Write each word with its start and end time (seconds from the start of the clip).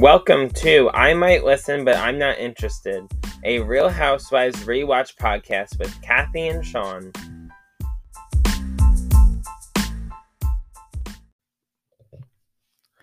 Welcome 0.00 0.48
to 0.52 0.88
I 0.94 1.12
Might 1.12 1.44
Listen, 1.44 1.84
but 1.84 1.94
I'm 1.94 2.16
Not 2.16 2.38
Interested, 2.38 3.04
a 3.44 3.58
Real 3.58 3.90
Housewives 3.90 4.64
rewatch 4.64 5.14
podcast 5.16 5.78
with 5.78 6.00
Kathy 6.00 6.48
and 6.48 6.64
Sean. 6.64 7.12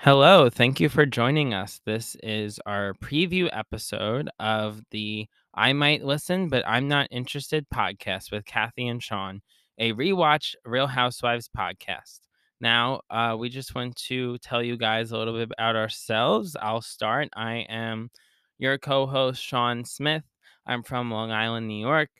Hello, 0.00 0.48
thank 0.48 0.80
you 0.80 0.88
for 0.88 1.04
joining 1.04 1.52
us. 1.52 1.78
This 1.84 2.16
is 2.22 2.58
our 2.64 2.94
preview 2.94 3.50
episode 3.52 4.30
of 4.40 4.80
the 4.90 5.26
I 5.52 5.74
Might 5.74 6.06
Listen, 6.06 6.48
but 6.48 6.66
I'm 6.66 6.88
Not 6.88 7.08
Interested 7.10 7.66
podcast 7.68 8.32
with 8.32 8.46
Kathy 8.46 8.88
and 8.88 9.02
Sean, 9.02 9.42
a 9.76 9.92
rewatch 9.92 10.54
Real 10.64 10.86
Housewives 10.86 11.50
podcast. 11.54 12.20
Now, 12.60 13.02
uh, 13.08 13.36
we 13.38 13.48
just 13.48 13.74
want 13.74 13.96
to 14.08 14.38
tell 14.38 14.62
you 14.62 14.76
guys 14.76 15.12
a 15.12 15.18
little 15.18 15.34
bit 15.34 15.50
about 15.56 15.76
ourselves. 15.76 16.56
I'll 16.60 16.82
start. 16.82 17.28
I 17.36 17.66
am 17.68 18.10
your 18.58 18.78
co 18.78 19.06
host, 19.06 19.42
Sean 19.42 19.84
Smith. 19.84 20.24
I'm 20.66 20.82
from 20.82 21.10
Long 21.10 21.30
Island, 21.30 21.68
New 21.68 21.80
York. 21.80 22.10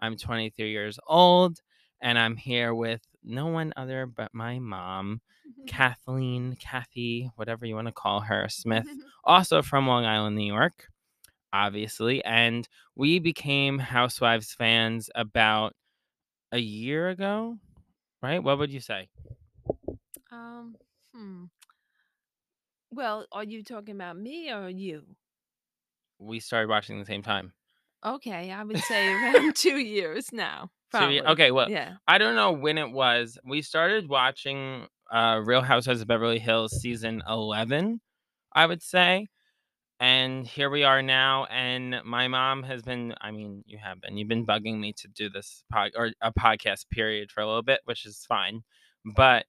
I'm 0.00 0.16
23 0.16 0.70
years 0.70 0.98
old, 1.06 1.60
and 2.00 2.18
I'm 2.18 2.36
here 2.36 2.74
with 2.74 3.00
no 3.24 3.46
one 3.46 3.72
other 3.76 4.06
but 4.06 4.32
my 4.32 4.58
mom, 4.58 5.20
Kathleen, 5.66 6.56
Kathy, 6.60 7.30
whatever 7.36 7.66
you 7.66 7.74
want 7.74 7.88
to 7.88 7.92
call 7.92 8.20
her, 8.20 8.46
Smith, 8.48 8.86
also 9.24 9.62
from 9.62 9.86
Long 9.86 10.04
Island, 10.04 10.36
New 10.36 10.52
York, 10.52 10.88
obviously. 11.52 12.22
And 12.24 12.68
we 12.94 13.18
became 13.18 13.78
Housewives 13.78 14.52
fans 14.52 15.10
about 15.14 15.74
a 16.52 16.58
year 16.58 17.08
ago, 17.08 17.56
right? 18.22 18.42
What 18.42 18.58
would 18.58 18.72
you 18.72 18.80
say? 18.80 19.08
Um, 20.38 20.76
hmm. 21.14 21.44
Well, 22.90 23.26
are 23.32 23.44
you 23.44 23.62
talking 23.62 23.94
about 23.94 24.16
me 24.16 24.50
or 24.52 24.68
you? 24.68 25.02
We 26.18 26.40
started 26.40 26.68
watching 26.68 26.98
the 26.98 27.04
same 27.04 27.22
time. 27.22 27.52
Okay, 28.04 28.52
I 28.52 28.62
would 28.62 28.78
say 28.78 29.08
around 29.12 29.54
two 29.56 29.78
years 29.78 30.32
now. 30.32 30.70
Two 30.94 30.98
ye- 31.10 31.20
Probably. 31.20 31.32
okay, 31.32 31.50
well, 31.50 31.70
Yeah. 31.70 31.94
I 32.06 32.18
don't 32.18 32.34
know 32.36 32.52
when 32.52 32.78
it 32.78 32.90
was. 32.90 33.38
We 33.44 33.62
started 33.62 34.08
watching 34.08 34.86
uh, 35.12 35.40
Real 35.44 35.60
Housewives 35.62 36.00
of 36.00 36.06
Beverly 36.08 36.38
Hills 36.38 36.80
season 36.80 37.22
11, 37.28 38.00
I 38.52 38.66
would 38.66 38.82
say. 38.82 39.26
And 40.00 40.46
here 40.46 40.70
we 40.70 40.84
are 40.84 41.02
now. 41.02 41.46
And 41.46 41.96
my 42.04 42.28
mom 42.28 42.62
has 42.62 42.82
been, 42.82 43.14
I 43.20 43.32
mean, 43.32 43.64
you 43.66 43.78
have 43.78 44.00
been, 44.00 44.16
you've 44.16 44.28
been 44.28 44.46
bugging 44.46 44.78
me 44.78 44.92
to 44.94 45.08
do 45.08 45.28
this 45.28 45.64
pod 45.70 45.90
or 45.96 46.12
a 46.22 46.32
podcast 46.32 46.88
period 46.90 47.32
for 47.32 47.40
a 47.40 47.46
little 47.46 47.64
bit, 47.64 47.80
which 47.84 48.06
is 48.06 48.24
fine. 48.28 48.62
But 49.04 49.46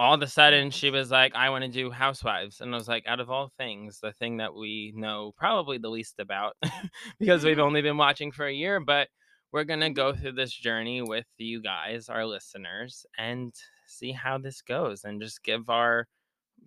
all 0.00 0.14
of 0.14 0.22
a 0.22 0.26
sudden 0.26 0.70
she 0.70 0.88
was 0.88 1.10
like, 1.10 1.34
I 1.34 1.50
want 1.50 1.62
to 1.62 1.70
do 1.70 1.90
Housewives. 1.90 2.62
And 2.62 2.74
I 2.74 2.78
was 2.78 2.88
like, 2.88 3.06
out 3.06 3.20
of 3.20 3.30
all 3.30 3.52
things, 3.58 4.00
the 4.00 4.12
thing 4.12 4.38
that 4.38 4.54
we 4.54 4.94
know 4.96 5.34
probably 5.36 5.76
the 5.76 5.90
least 5.90 6.14
about 6.18 6.56
because 7.20 7.44
we've 7.44 7.58
only 7.58 7.82
been 7.82 7.98
watching 7.98 8.32
for 8.32 8.46
a 8.46 8.52
year, 8.52 8.80
but 8.80 9.08
we're 9.52 9.64
going 9.64 9.80
to 9.80 9.90
go 9.90 10.14
through 10.14 10.32
this 10.32 10.54
journey 10.54 11.02
with 11.02 11.26
you 11.36 11.60
guys, 11.60 12.08
our 12.08 12.24
listeners, 12.24 13.04
and 13.18 13.52
see 13.86 14.10
how 14.10 14.38
this 14.38 14.62
goes 14.62 15.04
and 15.04 15.20
just 15.20 15.44
give 15.44 15.68
our 15.68 16.06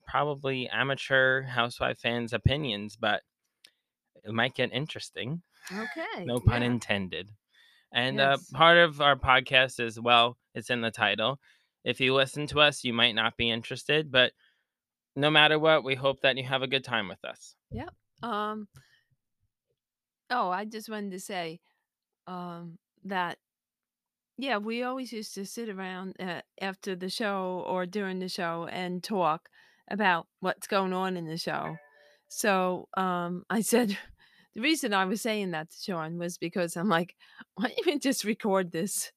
probably 0.08 0.70
amateur 0.70 1.42
housewife 1.42 1.98
fans 1.98 2.34
opinions, 2.34 2.96
but 3.02 3.24
it 4.24 4.32
might 4.32 4.54
get 4.54 4.72
interesting. 4.72 5.42
Okay. 5.72 6.24
No 6.24 6.40
pun 6.40 6.62
yeah. 6.62 6.68
intended. 6.68 7.32
And 7.92 8.22
uh, 8.22 8.38
part 8.54 8.78
of 8.78 9.02
our 9.02 9.16
podcast 9.16 9.80
is 9.80 10.00
well, 10.00 10.38
it's 10.54 10.70
in 10.70 10.82
the 10.82 10.92
title. 10.92 11.40
If 11.84 12.00
you 12.00 12.14
listen 12.14 12.48
to 12.48 12.62
us, 12.62 12.84
you 12.84 12.94
might 12.94 13.16
not 13.16 13.38
be 13.38 13.50
interested, 13.50 14.12
but 14.12 14.32
no 15.16 15.30
matter 15.30 15.60
what, 15.60 15.84
we 15.84 15.96
hope 15.96 16.22
that 16.22 16.38
you 16.38 16.44
have 16.44 16.62
a 16.62 16.68
good 16.68 16.84
time 16.84 17.08
with 17.08 17.24
us. 17.26 17.56
Yep. 17.72 17.94
Um. 18.24 18.68
Oh, 20.30 20.50
I 20.50 20.66
just 20.66 20.90
wanted 20.90 21.12
to 21.12 21.20
say, 21.20 21.60
um, 22.26 22.80
that 23.04 23.38
yeah, 24.38 24.58
we 24.58 24.84
always 24.84 25.12
used 25.14 25.36
to 25.36 25.46
sit 25.46 25.70
around 25.70 26.16
uh, 26.20 26.42
after 26.60 26.96
the 26.96 27.10
show 27.10 27.64
or 27.68 27.86
during 27.86 28.20
the 28.20 28.30
show 28.30 28.68
and 28.72 29.04
talk 29.04 29.48
about 29.90 30.28
what's 30.40 30.68
going 30.68 30.94
on 30.94 31.18
in 31.18 31.28
the 31.28 31.38
show. 31.38 31.76
So, 32.30 32.88
um, 32.98 33.44
I 33.50 33.62
said 33.62 33.96
the 34.56 34.62
reason 34.62 34.94
I 34.94 35.06
was 35.06 35.22
saying 35.22 35.52
that 35.52 35.70
to 35.70 35.78
Sean 35.80 36.18
was 36.18 36.38
because 36.38 36.76
I'm 36.76 36.90
like, 36.90 37.16
why 37.56 37.68
don't 37.68 37.86
you 37.86 38.00
just 38.00 38.24
record 38.24 38.72
this? 38.72 39.12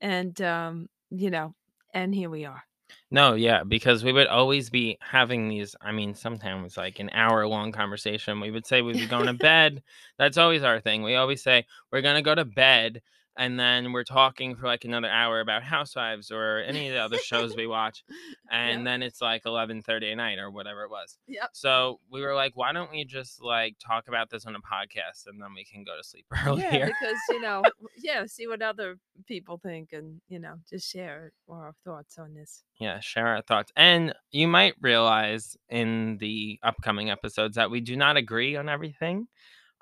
And 0.00 0.40
um, 0.42 0.88
you 1.10 1.30
know, 1.30 1.54
and 1.94 2.14
here 2.14 2.30
we 2.30 2.44
are. 2.44 2.62
No, 3.10 3.34
yeah, 3.34 3.64
because 3.64 4.04
we 4.04 4.12
would 4.12 4.26
always 4.26 4.70
be 4.70 4.98
having 5.00 5.48
these, 5.48 5.74
I 5.80 5.92
mean, 5.92 6.14
sometimes 6.14 6.76
like 6.76 7.00
an 7.00 7.10
hour 7.12 7.46
long 7.46 7.72
conversation. 7.72 8.40
We 8.40 8.50
would 8.50 8.66
say 8.66 8.82
we'd 8.82 8.94
be 8.98 9.06
going 9.06 9.26
to 9.26 9.32
bed. 9.34 9.82
That's 10.18 10.38
always 10.38 10.62
our 10.62 10.80
thing. 10.80 11.02
We 11.02 11.16
always 11.16 11.42
say 11.42 11.66
we're 11.90 12.02
going 12.02 12.16
to 12.16 12.22
go 12.22 12.34
to 12.34 12.44
bed 12.44 13.02
and 13.38 13.58
then 13.58 13.92
we're 13.92 14.04
talking 14.04 14.56
for 14.56 14.66
like 14.66 14.84
another 14.84 15.08
hour 15.08 15.40
about 15.40 15.62
Housewives 15.62 16.30
or 16.30 16.58
any 16.58 16.88
of 16.88 16.92
the 16.94 17.00
other 17.00 17.16
shows 17.18 17.56
we 17.56 17.66
watch. 17.66 18.04
And 18.50 18.80
Yep. 18.80 18.84
then 18.86 19.02
it's 19.02 19.20
like 19.20 19.44
11:30 19.44 20.10
at 20.12 20.16
night 20.16 20.38
or 20.38 20.50
whatever 20.50 20.82
it 20.84 20.90
was. 20.90 21.18
Yep. 21.26 21.50
So 21.52 22.00
we 22.10 22.22
were 22.22 22.34
like, 22.34 22.52
why 22.56 22.72
don't 22.72 22.90
we 22.90 23.04
just 23.04 23.42
like 23.42 23.76
talk 23.78 24.08
about 24.08 24.30
this 24.30 24.46
on 24.46 24.56
a 24.56 24.60
podcast 24.60 25.26
and 25.26 25.40
then 25.40 25.52
we 25.54 25.64
can 25.66 25.84
go 25.84 25.94
to 25.96 26.02
sleep 26.02 26.24
earlier. 26.46 26.66
Yeah, 26.72 26.86
because 26.86 27.18
you 27.28 27.40
know, 27.42 27.62
yeah, 28.02 28.24
see 28.26 28.46
what 28.46 28.62
other 28.62 28.96
people 29.26 29.58
think 29.58 29.92
and 29.92 30.22
you 30.28 30.38
know, 30.38 30.54
just 30.68 30.90
share 30.90 31.32
our 31.50 31.74
thoughts 31.84 32.18
on 32.18 32.32
this. 32.32 32.64
Yeah, 32.80 33.00
share 33.00 33.26
our 33.26 33.42
thoughts. 33.42 33.70
And 33.76 34.14
you 34.30 34.48
might 34.48 34.74
realize 34.80 35.56
in 35.68 36.16
the 36.18 36.58
upcoming 36.62 37.10
episodes 37.10 37.56
that 37.56 37.70
we 37.70 37.80
do 37.82 37.96
not 37.96 38.16
agree 38.16 38.56
on 38.56 38.70
everything. 38.70 39.28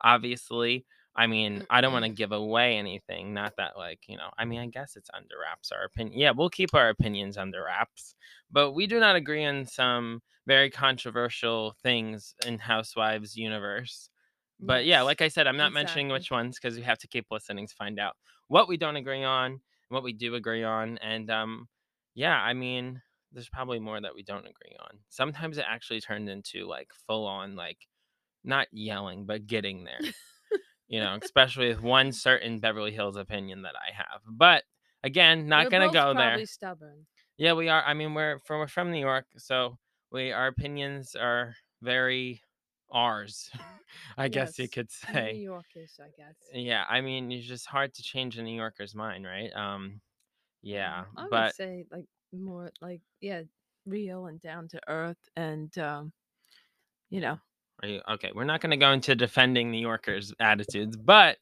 Obviously, 0.02 0.84
I 1.16 1.26
mean, 1.26 1.66
I 1.70 1.80
don't 1.80 1.92
want 1.92 2.04
to 2.04 2.10
give 2.10 2.32
away 2.32 2.76
anything. 2.76 3.32
Not 3.32 3.54
that, 3.56 3.76
like, 3.76 4.00
you 4.06 4.16
know, 4.16 4.30
I 4.38 4.44
mean, 4.44 4.60
I 4.60 4.66
guess 4.66 4.96
it's 4.96 5.10
under 5.14 5.36
wraps, 5.42 5.72
our 5.72 5.84
opinion. 5.84 6.18
Yeah, 6.18 6.32
we'll 6.32 6.50
keep 6.50 6.74
our 6.74 6.90
opinions 6.90 7.38
under 7.38 7.64
wraps, 7.64 8.14
but 8.50 8.72
we 8.72 8.86
do 8.86 9.00
not 9.00 9.16
agree 9.16 9.44
on 9.44 9.66
some 9.66 10.20
very 10.46 10.70
controversial 10.70 11.74
things 11.82 12.34
in 12.46 12.58
Housewives 12.58 13.36
universe. 13.36 14.10
But 14.60 14.86
yeah, 14.86 15.02
like 15.02 15.22
I 15.22 15.28
said, 15.28 15.46
I'm 15.46 15.56
not 15.56 15.72
mentioning 15.72 16.08
which 16.08 16.30
ones 16.30 16.58
because 16.58 16.76
we 16.76 16.82
have 16.82 16.98
to 16.98 17.08
keep 17.08 17.26
listening 17.30 17.66
to 17.66 17.74
find 17.74 17.98
out 17.98 18.14
what 18.48 18.68
we 18.68 18.76
don't 18.76 18.96
agree 18.96 19.24
on, 19.24 19.60
what 19.88 20.02
we 20.02 20.12
do 20.12 20.34
agree 20.34 20.64
on, 20.64 20.98
and 20.98 21.30
um, 21.30 21.68
yeah, 22.14 22.36
I 22.40 22.54
mean, 22.54 23.02
there's 23.32 23.48
probably 23.48 23.78
more 23.78 24.00
that 24.00 24.14
we 24.14 24.22
don't 24.22 24.46
agree 24.46 24.76
on. 24.80 24.98
Sometimes 25.08 25.58
it 25.58 25.64
actually 25.68 26.00
turned 26.00 26.28
into 26.28 26.66
like 26.66 26.90
full 27.06 27.26
on 27.26 27.54
like 27.56 27.78
not 28.44 28.66
yelling, 28.72 29.26
but 29.26 29.46
getting 29.46 29.84
there. 29.84 30.00
You 30.88 31.00
know, 31.00 31.18
especially 31.22 31.68
with 31.68 31.80
one 31.82 32.12
certain 32.12 32.60
Beverly 32.60 32.92
Hills 32.92 33.16
opinion 33.16 33.62
that 33.62 33.74
I 33.76 33.92
have. 33.92 34.22
But 34.26 34.64
again, 35.02 35.48
not 35.48 35.68
We're 35.68 35.70
gonna 35.70 35.88
go 35.88 36.14
probably 36.14 36.14
there. 36.14 36.46
stubborn. 36.46 37.06
Yeah, 37.38 37.54
we 37.54 37.68
are. 37.68 37.82
I 37.84 37.94
mean, 37.94 38.14
we're 38.14 38.38
from 38.40 38.60
we're 38.60 38.68
from 38.68 38.90
New 38.92 39.00
York, 39.00 39.26
so 39.38 39.78
we 40.10 40.32
our 40.32 40.46
opinions 40.48 41.14
are 41.16 41.56
very 41.82 42.42
ours. 42.90 43.50
I 44.18 44.28
guess 44.28 44.58
you 44.58 44.68
Yes, 44.68 44.70
could 44.70 44.90
New 45.08 45.30
say. 45.30 45.42
Yorkish, 45.48 45.98
I 46.00 46.10
guess. 46.10 46.52
Yeah, 46.52 46.84
I 46.88 47.00
mean, 47.00 47.32
it's 47.32 47.46
just 47.46 47.66
hard 47.66 47.94
to 47.94 48.02
change 48.02 48.38
a 48.38 48.42
New 48.42 48.54
Yorker's 48.56 48.94
mind, 48.94 49.24
right? 49.26 49.52
Um, 49.54 50.00
yeah, 50.62 51.06
Um, 51.16 51.16
I 51.16 51.28
would 51.30 51.48
say 51.48 51.84
like 51.90 52.06
more 52.32 52.72
like 52.80 53.02
yeah, 53.20 53.42
real 53.84 54.26
and 54.26 54.40
down 54.40 54.68
to 54.68 54.80
earth, 54.88 55.28
and 55.36 55.76
um, 55.78 56.12
you 57.10 57.20
know, 57.20 57.38
Are 57.82 57.88
you 57.88 58.00
okay? 58.08 58.32
We're 58.34 58.44
not 58.44 58.60
going 58.60 58.70
to 58.70 58.76
go 58.76 58.92
into 58.92 59.14
defending 59.14 59.70
New 59.70 59.80
Yorkers' 59.80 60.32
attitudes, 60.40 60.96
but 60.96 61.38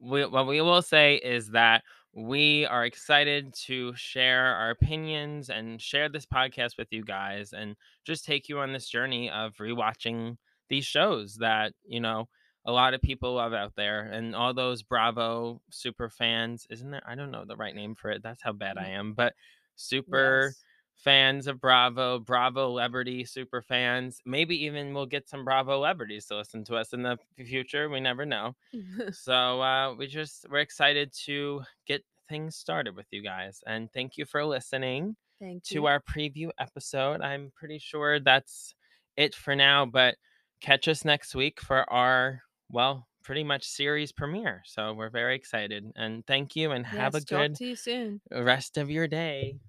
we, 0.00 0.24
what 0.26 0.46
we 0.46 0.60
will 0.60 0.82
say 0.82 1.16
is 1.16 1.48
that 1.50 1.82
we 2.14 2.66
are 2.66 2.84
excited 2.84 3.54
to 3.66 3.92
share 3.96 4.54
our 4.54 4.70
opinions 4.70 5.48
and 5.50 5.80
share 5.80 6.08
this 6.08 6.26
podcast 6.26 6.76
with 6.78 6.88
you 6.90 7.02
guys 7.04 7.52
and 7.52 7.74
just 8.04 8.24
take 8.24 8.48
you 8.48 8.58
on 8.58 8.72
this 8.72 8.88
journey 8.88 9.30
of 9.30 9.54
rewatching 9.56 10.36
these 10.68 10.84
shows 10.84 11.36
that, 11.36 11.72
you 11.84 12.00
know, 12.00 12.28
a 12.64 12.72
lot 12.72 12.94
of 12.94 13.02
people 13.02 13.34
love 13.34 13.52
out 13.52 13.72
there 13.76 14.02
and 14.02 14.36
all 14.36 14.54
those 14.54 14.82
Bravo 14.82 15.60
super 15.70 16.08
fans. 16.08 16.66
Isn't 16.70 16.90
there? 16.90 17.02
I 17.06 17.14
don't 17.14 17.30
know 17.30 17.44
the 17.44 17.56
right 17.56 17.74
name 17.74 17.94
for 17.94 18.10
it. 18.10 18.22
That's 18.22 18.42
how 18.42 18.52
bad 18.52 18.78
I 18.78 18.88
Mm. 18.90 18.98
am, 18.98 19.12
but 19.14 19.34
super 19.74 20.46
yes. 20.46 20.64
Fans 21.02 21.46
of 21.46 21.60
Bravo, 21.60 22.18
Bravo 22.20 22.68
Celebrity 22.68 23.24
super 23.24 23.62
fans. 23.62 24.20
Maybe 24.24 24.64
even 24.64 24.94
we'll 24.94 25.06
get 25.06 25.28
some 25.28 25.44
Bravo 25.44 25.74
celebrities 25.76 26.26
to 26.26 26.36
listen 26.36 26.64
to 26.64 26.76
us 26.76 26.92
in 26.92 27.02
the 27.02 27.18
future. 27.36 27.88
We 27.88 28.00
never 28.00 28.26
know. 28.26 28.54
So 29.10 29.60
uh, 29.62 29.94
we 29.94 30.06
just 30.06 30.46
we're 30.50 30.60
excited 30.60 31.12
to 31.24 31.62
get 31.86 32.04
things 32.28 32.56
started 32.56 32.96
with 32.96 33.06
you 33.10 33.22
guys, 33.22 33.60
and 33.66 33.92
thank 33.92 34.16
you 34.16 34.24
for 34.24 34.44
listening 34.44 35.16
Thank 35.38 35.70
to 35.70 35.86
you. 35.86 35.86
our 35.86 36.00
preview 36.00 36.50
episode. 36.58 37.20
I'm 37.20 37.52
pretty 37.54 37.78
sure 37.78 38.20
that's 38.20 38.74
it 39.16 39.34
for 39.34 39.54
now, 39.54 39.86
but 39.86 40.16
catch 40.60 40.88
us 40.88 41.04
next 41.04 41.34
week 41.34 41.60
for 41.60 41.90
our 41.92 42.42
well, 42.70 43.06
pretty 43.22 43.44
much 43.44 43.64
series 43.64 44.12
premiere. 44.12 44.62
So 44.66 44.94
we're 44.94 45.10
very 45.10 45.36
excited, 45.36 45.92
and 45.96 46.26
thank 46.26 46.56
you, 46.56 46.72
and 46.72 46.86
have 46.86 47.14
a 47.14 47.20
Yes, 47.20 47.24
good 47.24 47.58
to 47.58 47.66
you 47.66 47.76
soon. 47.76 48.20
rest 48.32 48.78
of 48.78 48.90
your 48.90 49.08
day. 49.08 49.60